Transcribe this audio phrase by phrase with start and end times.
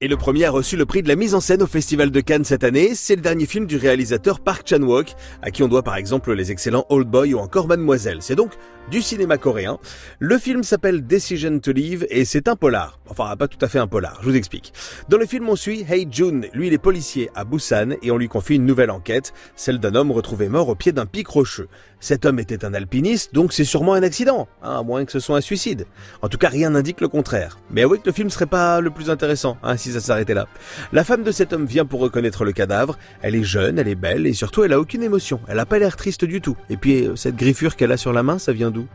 [0.00, 2.20] Et le premier a reçu le prix de la mise en scène au Festival de
[2.20, 2.94] Cannes cette année.
[2.94, 6.52] C'est le dernier film du réalisateur Park Chan-wook, à qui on doit par exemple les
[6.52, 8.18] excellents Old Boy ou encore Mademoiselle.
[8.20, 8.52] C'est donc
[8.92, 9.78] du cinéma coréen.
[10.20, 13.00] Le film s'appelle Decision to Leave et c'est un polar.
[13.08, 14.72] Enfin, pas tout à fait un polar, je vous explique.
[15.08, 16.42] Dans le film, on suit Hei Jun.
[16.52, 19.96] Lui, il est policier à Busan et on lui confie une nouvelle enquête, celle d'un
[19.96, 21.68] homme retrouvé mort au pied d'un pic rocheux.
[22.00, 25.18] Cet homme était un alpiniste, donc c'est sûrement un accident, hein, à moins que ce
[25.18, 25.86] soit un suicide.
[26.22, 27.58] En tout cas, rien n'indique le contraire.
[27.70, 30.46] Mais oui que le film serait pas le plus intéressant, hein, ça s'arrêtait là.
[30.92, 32.98] La femme de cet homme vient pour reconnaître le cadavre.
[33.22, 35.40] Elle est jeune, elle est belle et surtout elle a aucune émotion.
[35.48, 36.56] Elle a pas l'air triste du tout.
[36.70, 38.86] Et puis euh, cette griffure qu'elle a sur la main, ça vient d'où?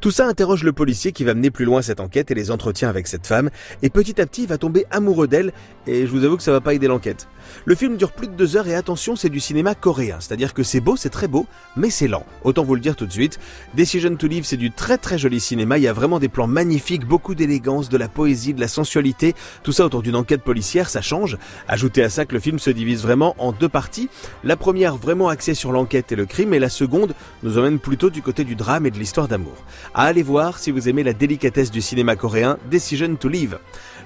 [0.00, 2.88] Tout ça interroge le policier qui va mener plus loin cette enquête et les entretiens
[2.88, 3.50] avec cette femme.
[3.82, 5.52] Et petit à petit, il va tomber amoureux d'elle.
[5.86, 7.26] Et je vous avoue que ça va pas aider l'enquête.
[7.64, 10.62] Le film dure plus de deux heures et attention, c'est du cinéma coréen, c'est-à-dire que
[10.62, 11.46] c'est beau, c'est très beau,
[11.76, 12.24] mais c'est lent.
[12.44, 13.40] Autant vous le dire tout de suite.
[13.74, 15.78] Decision to Live, c'est du très très joli cinéma.
[15.78, 19.34] Il y a vraiment des plans magnifiques, beaucoup d'élégance, de la poésie, de la sensualité.
[19.62, 21.38] Tout ça autour d'une enquête policière, ça change.
[21.68, 24.08] Ajoutez à ça que le film se divise vraiment en deux parties.
[24.44, 28.10] La première vraiment axée sur l'enquête et le crime, et la seconde nous emmène plutôt
[28.10, 29.56] du côté du drame et de l'histoire d'amour.
[29.94, 33.58] À aller voir si vous aimez la délicatesse du cinéma coréen, Decision to Live.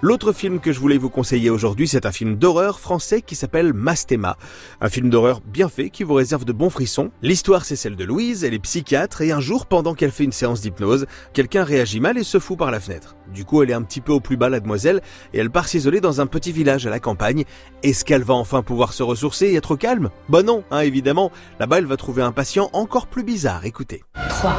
[0.02, 3.72] L'autre film que je voulais vous conseiller aujourd'hui, c'est un film d'horreur français qui s'appelle
[3.72, 4.36] Mastema.
[4.80, 7.10] Un film d'horreur bien fait qui vous réserve de bons frissons.
[7.22, 10.32] L'histoire, c'est celle de Louise, elle est psychiatre et un jour, pendant qu'elle fait une
[10.32, 13.16] séance d'hypnose, quelqu'un réagit mal et se fout par la fenêtre.
[13.32, 15.00] Du coup, elle est un petit peu au plus bas, la demoiselle,
[15.32, 17.44] et elle part s'isoler dans un petit village à la campagne.
[17.82, 20.10] Est-ce qu'elle va enfin pouvoir se ressourcer et être calme?
[20.28, 21.32] Bah non, hein, évidemment.
[21.58, 23.64] Là-bas, elle va trouver un patient encore plus bizarre.
[23.64, 24.04] Écoutez.
[24.28, 24.56] 3.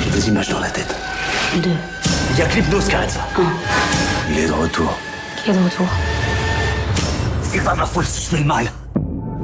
[0.00, 0.94] J'ai des images dans la tête.
[1.62, 1.70] 2.
[2.32, 3.28] Il y a l'hypnose qui arrête ça.
[4.62, 4.96] Retour.
[5.36, 5.86] Qui est de retour
[7.42, 8.70] C'est pas ma faute si je fais le mal.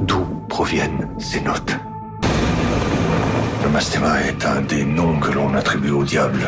[0.07, 1.75] D'où proviennent ces notes
[3.63, 6.47] Le mastéma est un des noms que l'on attribue au diable.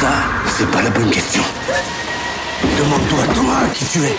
[0.00, 0.12] Ça,
[0.56, 1.42] c'est pas la bonne question.
[2.78, 4.16] Demande-toi, toi, qui tu es.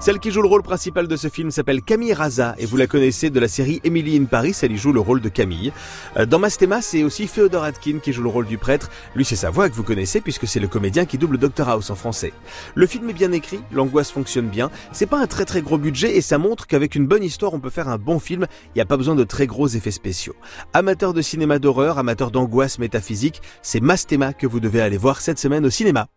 [0.00, 2.86] Celle qui joue le rôle principal de ce film s'appelle Camille Raza et vous la
[2.86, 5.74] connaissez de la série Emily in Paris, elle y joue le rôle de Camille.
[6.16, 8.88] Euh, Dans Mastema, c'est aussi Féodor Atkin qui joue le rôle du prêtre.
[9.14, 11.90] Lui, c'est sa voix que vous connaissez puisque c'est le comédien qui double Dr House
[11.90, 12.32] en français.
[12.74, 14.70] Le film est bien écrit, l'angoisse fonctionne bien.
[14.90, 17.60] C'est pas un très très gros budget et ça montre qu'avec une bonne histoire, on
[17.60, 18.46] peut faire un bon film.
[18.68, 20.34] Il n'y a pas besoin de très gros effets spéciaux.
[20.72, 25.38] Amateur de cinéma d'horreur, amateur d'angoisse métaphysique, c'est Mastema que vous devez aller voir cette
[25.38, 26.10] semaine au cinéma.